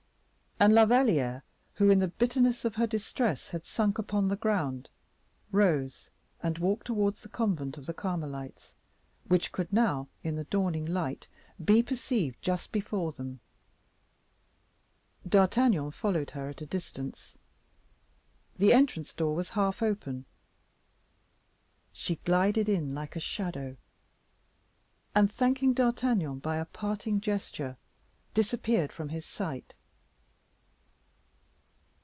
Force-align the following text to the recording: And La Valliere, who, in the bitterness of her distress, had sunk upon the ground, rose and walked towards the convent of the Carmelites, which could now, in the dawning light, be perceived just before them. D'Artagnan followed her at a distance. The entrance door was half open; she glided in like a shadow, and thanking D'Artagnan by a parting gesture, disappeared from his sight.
And 0.63 0.73
La 0.73 0.85
Valliere, 0.85 1.41
who, 1.73 1.89
in 1.89 1.97
the 1.97 2.07
bitterness 2.07 2.65
of 2.65 2.75
her 2.75 2.85
distress, 2.85 3.49
had 3.49 3.65
sunk 3.65 3.97
upon 3.97 4.27
the 4.27 4.35
ground, 4.35 4.91
rose 5.51 6.11
and 6.43 6.59
walked 6.59 6.85
towards 6.85 7.21
the 7.23 7.29
convent 7.29 7.79
of 7.79 7.87
the 7.87 7.95
Carmelites, 7.95 8.75
which 9.27 9.51
could 9.51 9.73
now, 9.73 10.07
in 10.23 10.35
the 10.35 10.43
dawning 10.43 10.85
light, 10.85 11.27
be 11.65 11.81
perceived 11.81 12.39
just 12.43 12.71
before 12.71 13.11
them. 13.11 13.39
D'Artagnan 15.27 15.89
followed 15.89 16.29
her 16.29 16.49
at 16.49 16.61
a 16.61 16.67
distance. 16.67 17.39
The 18.59 18.71
entrance 18.71 19.13
door 19.15 19.33
was 19.33 19.49
half 19.57 19.81
open; 19.81 20.25
she 21.91 22.17
glided 22.17 22.69
in 22.69 22.93
like 22.93 23.15
a 23.15 23.19
shadow, 23.19 23.77
and 25.15 25.31
thanking 25.31 25.73
D'Artagnan 25.73 26.37
by 26.37 26.57
a 26.57 26.65
parting 26.65 27.19
gesture, 27.19 27.77
disappeared 28.35 28.91
from 28.91 29.09
his 29.09 29.25
sight. 29.25 29.75